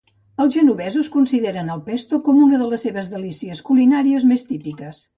[0.45, 5.09] Els genovesos consideren el pesto com una de les seves delícies culinàries més típiques.